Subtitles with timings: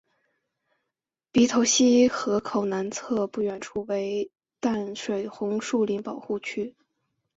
[1.31, 6.75] 鼻头溪河口南侧不远处为淡水红树林保护区。